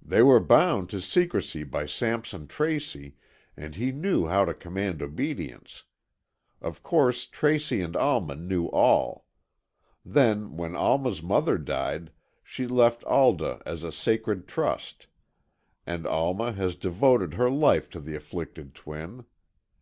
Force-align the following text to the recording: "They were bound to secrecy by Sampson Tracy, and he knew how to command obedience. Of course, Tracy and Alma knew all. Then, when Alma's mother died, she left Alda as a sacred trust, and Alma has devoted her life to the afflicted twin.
"They 0.00 0.22
were 0.22 0.40
bound 0.40 0.88
to 0.88 1.02
secrecy 1.02 1.62
by 1.62 1.84
Sampson 1.84 2.46
Tracy, 2.46 3.16
and 3.54 3.74
he 3.74 3.92
knew 3.92 4.26
how 4.28 4.46
to 4.46 4.54
command 4.54 5.02
obedience. 5.02 5.82
Of 6.62 6.82
course, 6.82 7.26
Tracy 7.26 7.82
and 7.82 7.94
Alma 7.96 8.34
knew 8.34 8.68
all. 8.68 9.26
Then, 10.06 10.56
when 10.56 10.74
Alma's 10.74 11.22
mother 11.22 11.58
died, 11.58 12.12
she 12.42 12.66
left 12.66 13.04
Alda 13.04 13.60
as 13.66 13.84
a 13.84 13.92
sacred 13.92 14.48
trust, 14.48 15.06
and 15.86 16.06
Alma 16.06 16.52
has 16.52 16.74
devoted 16.74 17.34
her 17.34 17.50
life 17.50 17.90
to 17.90 18.00
the 18.00 18.16
afflicted 18.16 18.74
twin. 18.74 19.26